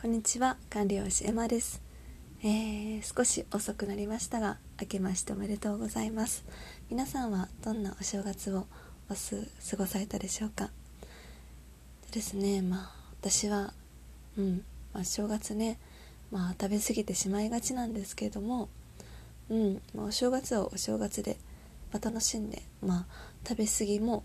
[0.00, 1.82] こんにちは管理栄師エマです、
[2.44, 6.44] えー、少し遅くなりましたが明けましておめでとうございます。
[6.88, 8.68] 皆さんはどんなお正月を
[9.10, 10.70] お過ごされたでしょうか？
[12.12, 12.90] でですねまあ
[13.20, 13.72] 私は
[14.38, 14.62] うん、
[14.94, 15.80] まあ、正月ね
[16.30, 18.68] まあ食べ過ぎてしまいがちなんですけれども
[19.50, 21.38] うん、まあ、お正月をお正月で、
[21.92, 23.06] まあ、楽しんでまあ
[23.44, 24.22] 食べ過ぎも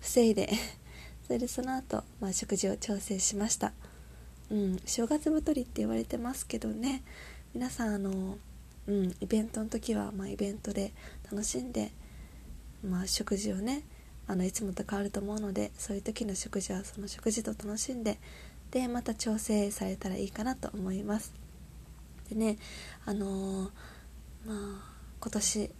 [0.00, 0.50] 防いで
[1.26, 3.72] それでその後、まあ食事を調整しました。
[4.52, 7.02] うん、正月太りって言われてますけどね。
[7.54, 8.36] 皆さんあの、
[8.86, 10.92] うん、イベントの時は、まあ、イベントで
[11.30, 11.90] 楽しんで、
[12.86, 13.82] まあ、食事をね
[14.26, 18.18] あのいつもと変わると思うのでそういう時の食事はその食事と楽しんで
[18.70, 21.32] でまた調整されたらいいかなと思います。
[22.28, 22.58] でね
[23.04, 23.70] あのー、
[24.46, 25.70] まあ今年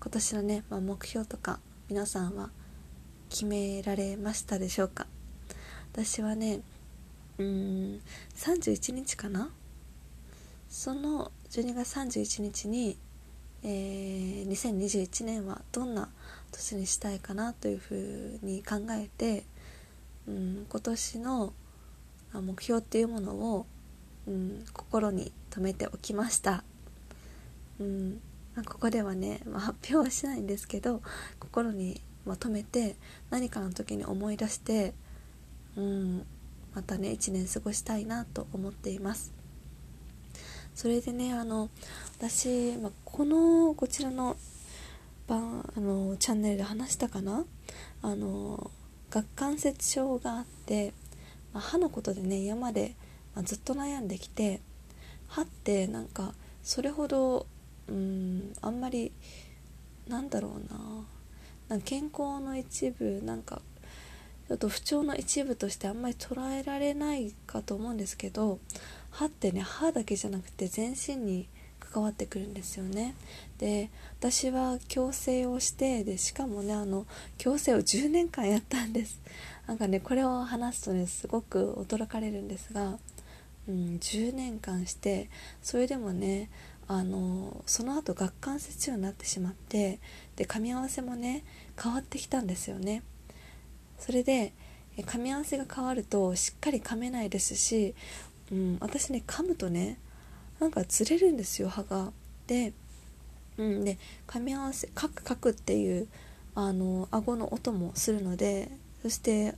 [0.00, 1.58] 今年のね、まあ、目標とか
[1.88, 2.50] 皆さんは
[3.28, 5.06] 決められましたでしょうか？
[5.92, 6.60] 私はね
[7.38, 8.00] うん
[8.36, 9.50] 31日かな？
[10.68, 12.96] その12月31日に、
[13.62, 16.08] えー、2021年はどんな
[16.52, 19.44] 年にしたいかなというふうに考えて、
[20.26, 21.52] うん、今年の
[22.34, 23.66] 目標っていうものを、
[24.26, 26.64] うん、心に留めておきました、
[27.80, 28.20] うん
[28.54, 31.00] まあ、ここではね、まあ、発表はしないんですけど
[31.38, 32.96] 心にまとめて
[33.30, 34.94] 何かの時に思い出して、
[35.76, 36.26] うん、
[36.76, 39.32] またね1年過ごしたいなと思っています。
[40.74, 41.70] それでねあの
[42.18, 44.36] 私、まこのこちらの
[45.26, 47.46] 番あのチャンネルで話したかな？
[48.02, 48.70] あの
[49.10, 50.92] 顎関節症があって、
[51.54, 52.94] ま、歯のことでね今まで、
[53.34, 54.60] ま、ずっと悩んできて
[55.28, 57.46] 歯ってなんかそれほど
[57.88, 59.12] うんあんまり
[60.08, 60.50] なんだろ
[61.68, 61.80] うな。
[61.84, 63.62] 健康の一部なんか
[64.48, 68.60] ちょっと不調の一部としてあんまり捉えられないかと思うんですけど
[69.10, 71.48] 歯ってね歯だけじゃなくて全身に
[71.80, 73.14] 関わってくるんですよね。
[73.58, 77.06] で私は矯正をしてでしかもねあの
[77.38, 79.20] 矯正を10年間やったんです。
[79.66, 82.98] なんかねこれを話すとねすごく驚かれるんですが、
[83.68, 85.28] うん、10年間して
[85.62, 86.50] それでもね
[86.86, 89.98] あのその後顎関節症になってしまって
[90.36, 91.44] で噛み合わせもね
[91.82, 93.02] 変わってきたんですよね。
[93.98, 94.52] それで
[94.98, 97.94] 噛み合わせが変わるとしっかり噛めないですし、
[98.50, 99.98] うん、私ね噛むとね
[100.58, 102.12] なんかずれるんですよ歯が。
[102.46, 102.72] で,、
[103.58, 106.08] うん、で噛み合わせカクカクっていう
[106.54, 108.70] あの顎の音もするので
[109.02, 109.54] そして、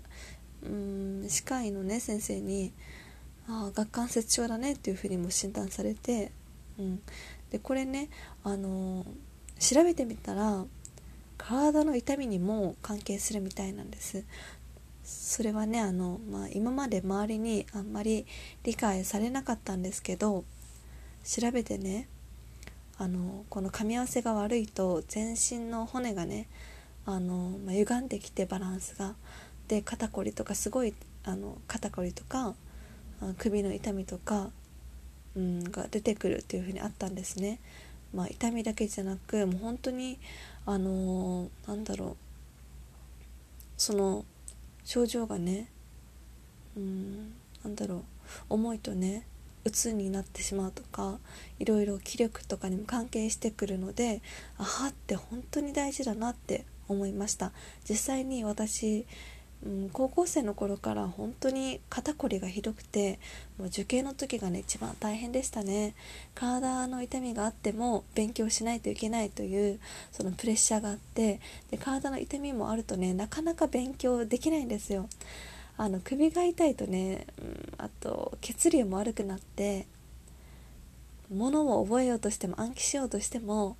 [0.64, 2.72] うん、歯科医のね先生に
[3.46, 6.32] 「ああ顎関節症だね」っていうふうにも診断されて、
[6.78, 7.00] うん、
[7.50, 8.08] でこれね
[8.42, 9.06] あの
[9.60, 10.64] 調べてみたら
[11.38, 14.24] 体の痛みにも関係するみたいなんです
[15.04, 18.26] それはねあの、まあ、今まで周りにあんまり
[18.64, 20.44] 理解されなかったんですけど
[21.24, 22.08] 調べてね
[22.98, 26.48] あのこの噛み合わせが悪いと全身の骨がね
[27.06, 29.14] あの、まあ、歪んできてバランスが
[29.68, 30.94] で肩こりとかすごい
[31.24, 32.54] あの肩こりとか
[33.38, 34.50] 首の痛みとか、
[35.36, 37.60] うん、が出てくるっていうふうにあったんですね。
[38.14, 40.18] まあ、痛みだけじゃなくもう本当に
[40.70, 42.16] あのー、なんだろう。
[43.78, 44.26] その
[44.84, 45.70] 症状がね
[46.76, 47.32] うん
[47.64, 48.02] なんだろう。
[48.50, 49.26] 重いとね
[49.64, 51.20] 鬱になってしまうとか
[51.58, 54.20] いろいろ気力とかにも関係してくるので
[54.58, 57.52] あはって本当に大事だなって思いました。
[57.88, 59.06] 実際に私
[59.66, 63.18] うん、高校生の頃から本当に肩こりがひどくて
[63.58, 65.94] もう受験の時がね一番大変でしたね。
[66.34, 69.80] 体の痛みがあっても勉強しないといけないという
[70.12, 75.08] そのプレッシャーがあってで体の痛みもあるとねなかなか勉強できないんですよ。
[75.76, 79.86] あの首が痛いとね、うん、あと血流も悪くなって
[81.32, 83.76] 物を覚えようとしても暗記しようとしても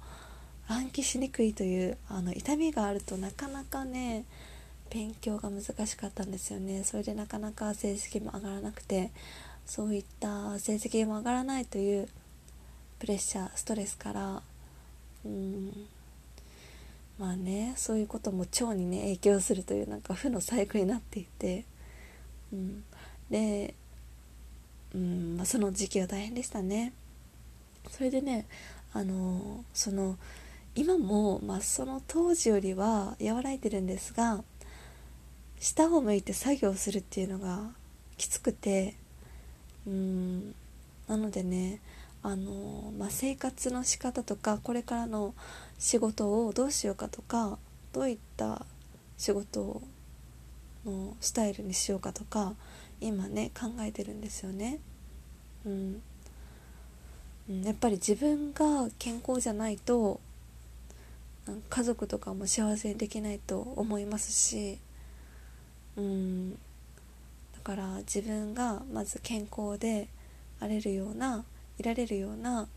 [0.69, 4.25] 暗記しにくいというあの痛みがあるとなかなかね
[4.91, 6.85] 勉強が難しかったんですよね。
[6.85, 9.11] それでなかなか成績も上がらなくて
[9.67, 12.09] そういった成績も上がらないという
[12.99, 14.43] プレッシャーストレスから
[15.25, 15.73] うん
[17.19, 21.65] まあねそういうことも腸にね影響するというなんか負のサイクルになっていて、
[22.53, 22.85] うん、
[23.31, 23.75] で、
[24.95, 26.93] うんまあ、その時期は大変でしたね。
[27.91, 28.47] それでね
[28.93, 30.17] あのその
[30.75, 34.43] 今も、まあ、その当時よりは和らいでるんですが
[35.61, 37.71] 下を向いて作業するっていうのが
[38.17, 38.95] きつくて
[39.87, 40.55] うん
[41.07, 41.81] なのでね
[42.23, 45.35] あの、まあ、生活の仕方とかこれからの
[45.79, 47.59] 仕事をどうしようかとか
[47.93, 48.67] どういった
[49.17, 49.81] 仕事
[50.85, 52.55] のスタイルにしようかとか
[53.01, 54.81] 今ね考えてるんですよね。
[55.65, 56.03] うん、
[57.65, 60.21] やっぱり自分が健康じゃないと
[61.71, 64.79] 家族とかも幸せにできないと思いますし、
[65.99, 66.59] うん、だ
[67.65, 70.09] から自分がまず健康で
[70.61, 71.45] あれるような
[71.79, 72.69] いられるような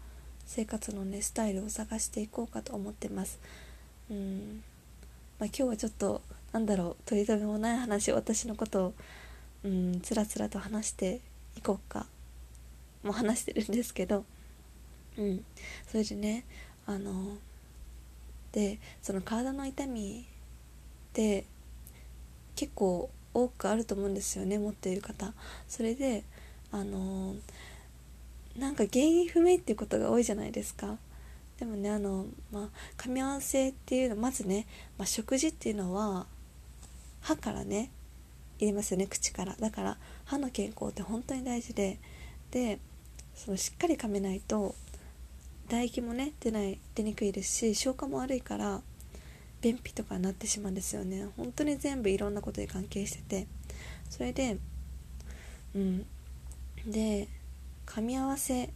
[0.48, 3.40] 生活のねスタイルを探していこうかと思ってます。
[4.10, 4.64] うん。
[5.40, 6.22] まあ、今日はちょっと
[6.52, 8.94] なんだろう取り留めもない話私のことを
[9.64, 11.22] うんつらつらと話して
[11.56, 12.08] いこうか
[13.04, 14.26] もう話してるんですけど。
[15.18, 15.46] うん。
[15.88, 16.44] それでね
[16.88, 17.38] あの
[18.52, 21.46] でその体の痛みって
[22.62, 25.34] 結構多くあると思うんですよね持っている方。
[25.68, 26.24] それで
[26.72, 27.34] あの
[28.56, 31.00] なんか原因不明っていうことが多いじゃないですか。
[31.58, 34.68] でもねあのまあ噛み合わせっていうのまずね、
[35.00, 36.28] まあ、食事っていうのは
[37.22, 37.90] 歯からね
[38.60, 39.56] 入れますよね口から。
[39.60, 41.98] だから歯の健康って本当に大事で。
[42.52, 42.78] で
[43.34, 44.76] そのしっかり噛めないと
[45.66, 48.82] 唾液もね出ない出にくいですし消化も悪いから
[49.62, 51.28] 便秘とかになってしまうんですよね。
[51.38, 53.48] 本当に全部いろんなことに関係してて。
[54.10, 54.58] それで
[55.76, 56.06] うん。
[56.86, 57.28] で
[57.86, 58.72] 噛み合わせ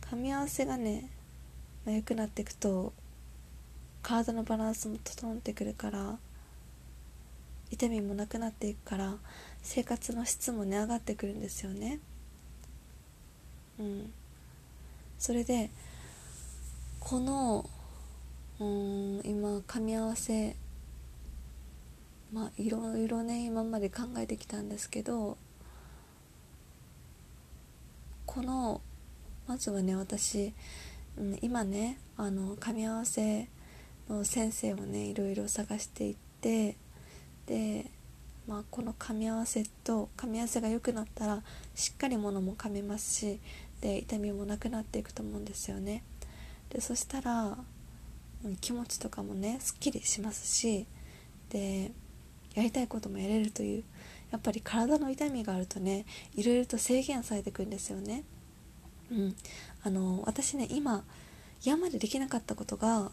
[0.00, 1.10] 噛み合わせがね、
[1.84, 2.92] まあ、良くなっていくと
[4.02, 6.18] 体のバランスも整ってくるから
[7.70, 9.14] 痛みもなくなっていくから
[9.62, 11.98] 生活の質もね上がってくるんですよね。
[13.78, 14.12] うん。
[15.18, 15.70] それで
[17.00, 17.68] この
[18.64, 20.56] うん今噛み合わせ
[22.32, 25.36] まあいろいろね今まで考えてきたんですけど
[28.24, 28.80] この
[29.46, 30.54] まずはね私、
[31.18, 33.48] うん、今ねあの噛み合わせ
[34.08, 36.76] の先生をねいろいろ探していって
[37.46, 37.84] で、
[38.48, 41.42] まあ、この噛み合わせと噛み合わせが良くなったら
[41.74, 43.40] しっかりものも噛めますし
[43.80, 46.02] で痛みもなくなっていくと思うんですよね。
[46.70, 47.58] でそしたら
[48.60, 50.86] 気持ちとかもねすっきりしますし
[51.50, 51.92] で
[52.54, 53.84] やりたいこともやれるという
[54.30, 58.24] やっぱり体の痛みがあるとねいろいろと制限されてくんですよね。
[59.10, 59.36] うん。
[59.82, 61.04] あの私ね今
[61.62, 63.10] 山でできなかったことが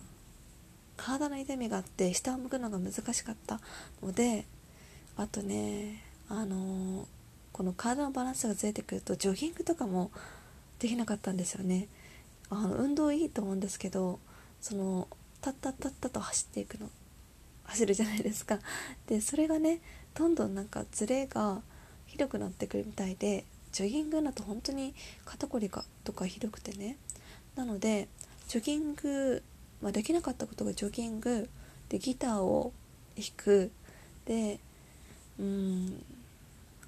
[0.98, 3.60] 体の痛みがあって下を向くのが難しかった
[4.02, 4.46] ので
[5.18, 7.08] あとねあの
[7.52, 10.12] この体のバランスがずれてくるとジョギングとかも
[10.80, 11.88] できなかったんですよね。
[12.50, 14.20] あの運動いいと思うんですけど
[14.60, 15.08] その
[15.42, 16.90] タッタッタッタと走っていくの。
[17.64, 18.60] 走るじゃないですか。
[19.08, 19.82] でそれがね
[20.14, 21.62] どんどんなんかズレが
[22.06, 24.94] ひどくなってくるみたいでジョギングだと本当に
[25.26, 26.98] 肩こりかとかひどくてね。
[27.56, 28.08] なので
[28.48, 29.44] ジョギング、
[29.82, 31.50] まあ、できなかったことがジョギング
[31.90, 32.74] でギターを
[33.18, 33.72] 弾く
[34.26, 34.60] で
[35.40, 36.04] うん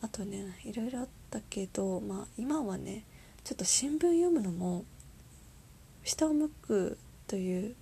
[0.01, 3.03] あとねいろいろあったけど、まあ、今はね
[3.43, 4.85] ちょっと新聞読むのも
[6.03, 6.97] 下を向く
[7.27, 7.75] という、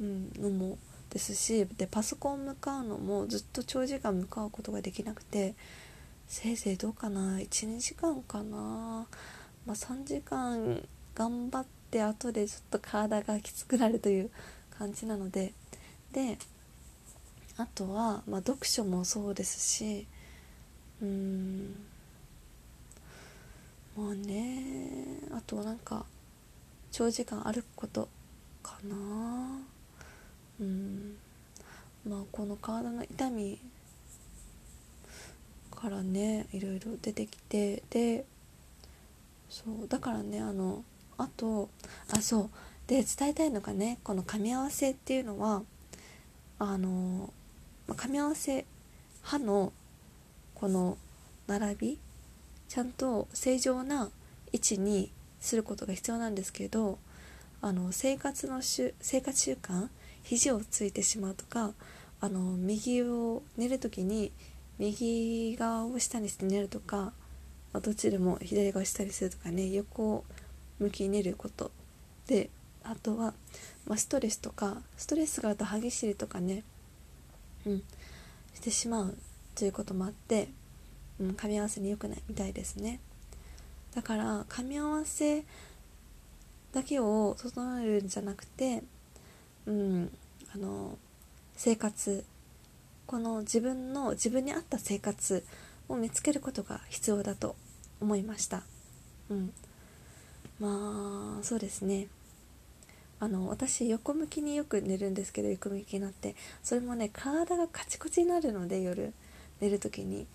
[0.00, 0.78] うん、のも
[1.10, 5.54] ですしでパソコン向かうのもずっと長時間向かうことができなくて
[6.26, 9.06] せいぜいどうかな12時間かな、ま
[9.68, 10.82] あ、3時間
[11.14, 14.30] 頑張って後でちょっと体がきつくなるという
[14.76, 15.52] 感じなので
[16.12, 16.38] で
[17.56, 20.06] あとは、まあ、読書もそうですし
[21.00, 21.74] うん
[23.96, 26.04] もうねあとなんか
[26.92, 28.08] 長時間歩くこと
[28.62, 29.35] かな。
[32.08, 33.58] まあこの体の痛み
[35.74, 38.24] からねいろいろ出てきてで
[39.48, 40.82] そうだからねあの
[41.18, 41.68] あと
[42.12, 42.50] あそう
[42.86, 45.62] で伝えたいのがねこの噛み合わせっていうのは
[46.58, 47.32] あの
[47.88, 48.64] 噛み合わせ
[49.22, 49.72] 歯の
[50.54, 50.96] この
[51.46, 51.98] 並び
[52.68, 54.10] ちゃんと正常な
[54.52, 55.10] 位置に
[55.40, 56.98] することが必要なんですけど
[57.60, 59.88] あの生活のし生活習慣
[60.22, 61.72] 肘をついてしまうとか
[62.20, 64.32] あの右を寝る時に
[64.78, 67.12] 右側を下にして寝るとか、
[67.72, 70.24] あ、どっちでも左側を下にするとかね横
[70.78, 71.70] 向きに寝ること
[72.26, 72.50] で
[72.84, 73.34] あとは、
[73.86, 76.62] まあ、ストレスとかストレスがあると歯ぎしりとかね
[77.66, 77.82] うん
[78.54, 79.16] してしまう
[79.54, 80.48] ということもあって
[81.18, 83.00] うん、噛み合わせに良くないみたいですね。
[83.94, 85.44] だから噛み合わせ
[86.72, 88.82] だけを整えるんじゃなくて
[89.64, 90.10] うん
[90.54, 90.98] あの
[91.56, 92.24] 生活
[93.06, 95.44] この自分の自分に合った生活
[95.88, 97.56] を見つけることが必要だと
[98.00, 98.62] 思いました。
[99.30, 99.52] うん。
[100.60, 102.08] まあそうですね。
[103.18, 106.34] あの私横向きによく寝るんですけど横向きになって。
[106.62, 109.12] それもね体がカチコチになるので夜
[109.60, 110.26] 寝る時に。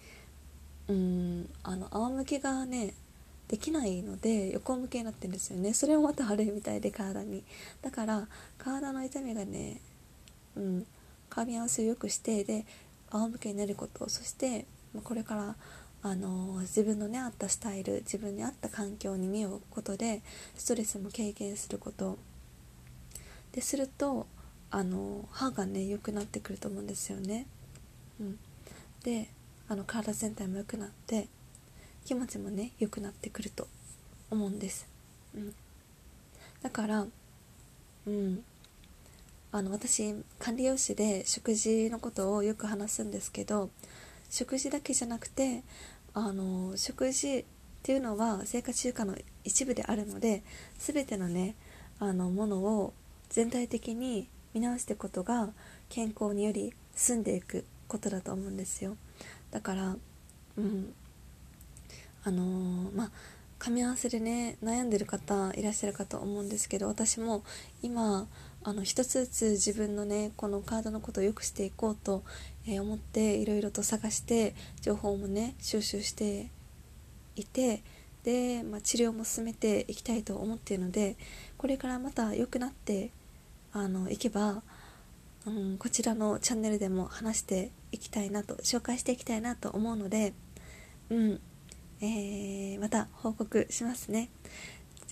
[0.88, 2.94] うんあの仰向けがね
[3.48, 5.74] できないので横向けになってるんですよね。
[5.74, 7.44] それもまた悪いみたいで体に。
[7.82, 9.82] だから体の痛みがね
[10.56, 10.88] うん
[11.32, 12.66] 噛み合わせをよくしてで
[13.10, 14.08] 仰向けになること。
[14.10, 14.66] そして
[15.04, 15.56] これから
[16.04, 20.22] あの自分のね合ったスタイル自分に合った環境に身を置くことで
[20.56, 22.18] ストレスも軽減すること。
[23.54, 24.28] ですると
[24.70, 27.48] あの歯がね良くなってくると思うんですよね。
[28.20, 28.40] うん、
[29.04, 29.30] で
[29.68, 31.28] あの体全体も良くなって
[32.06, 33.68] 気持ちもね良くなってくると
[34.30, 34.88] 思うんです。
[35.36, 35.54] うん、
[36.62, 37.06] だから
[38.08, 38.44] うん。
[39.52, 43.70] あの私管理栄養士で食事のことをよく話すんですけど
[44.30, 45.64] 食事だけじゃなくて
[46.14, 47.46] あの食事っ
[47.84, 50.44] ていうのは生活習慣の一部であるので
[50.78, 51.56] 全てのね
[52.00, 52.94] あのものを
[53.30, 55.50] 全体的に見直していくことが
[55.90, 58.96] 健康により進んでいくことだと思うんですよ。
[59.52, 59.96] だから
[60.58, 60.94] うん。
[62.24, 63.12] あのー、まあ
[63.60, 67.44] 噛み合わせでね悩んでる方いらっしゃるかと思うんですけど私も
[67.84, 68.28] 今
[68.64, 72.24] あの一つずつ自分のねこのカードのことを良くしていこうと、
[72.68, 76.52] 思っていろいろと探して情報もね収集して
[77.36, 77.82] いて
[78.24, 81.18] で、まあ、治療も進めていきたいと思っているので
[81.58, 83.10] これからまた良くなって
[83.74, 84.62] あの行けば、
[85.48, 90.34] うん、こちらのチャンネルでも話していきたいなと紹介していきたいなと思うので、
[91.10, 91.40] うん
[92.02, 94.30] えー、また報告しますね。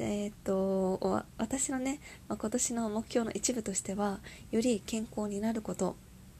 [0.03, 4.19] えー、っと私のね、まあ、今年の目標の一部としては
[4.51, 5.95] より健康になること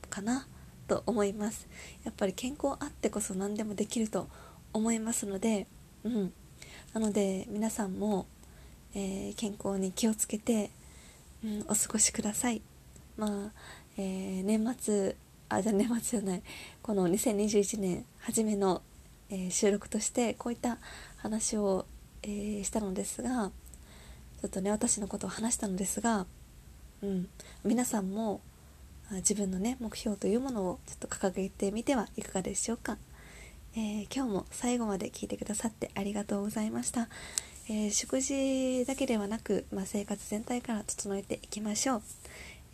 [0.10, 0.48] かな
[0.88, 1.68] と思います。
[2.04, 4.28] やっぱり健康あってこそ何でもできると
[4.74, 5.68] 思いますので
[6.04, 6.34] うん。
[6.94, 8.26] なので皆さんも、
[8.96, 10.72] えー、健康に気をつけて
[11.44, 12.62] うん、お過ごしください。
[13.18, 13.52] まあ、
[13.98, 15.16] えー、年末
[15.48, 16.42] あじゃあ年末じゃない。
[16.82, 18.82] この2021年初めの、
[19.30, 20.78] えー、収録としてこういった
[21.18, 21.86] 話を、
[22.24, 23.52] えー、したのですが
[24.42, 26.26] ちょっとね私のことを話したのですが、
[27.02, 27.28] うん、
[27.64, 28.42] 皆さんも
[29.12, 32.98] 自分のね目標というものをちょっと掲げてみてはいかがでしょうか、
[33.76, 37.10] え今日も最後まで聞いてくださってありがとうございました。
[37.72, 42.02] えー、食事だけではなく、まあ、生活全体から整えていきましょう、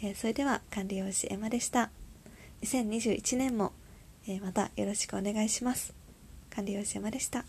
[0.01, 1.89] えー、それでは管理栄養士エマでした。
[2.61, 3.73] 2021年も、
[4.25, 5.93] え、またよろしくお願いします。
[6.49, 7.43] 管理栄養士エマでした。